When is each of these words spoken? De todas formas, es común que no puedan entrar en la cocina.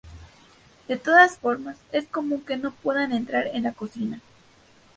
De 0.87 0.97
todas 0.97 1.37
formas, 1.37 1.77
es 1.91 2.07
común 2.07 2.41
que 2.41 2.57
no 2.57 2.71
puedan 2.71 3.11
entrar 3.13 3.45
en 3.53 3.61
la 3.61 3.71
cocina. 3.73 4.19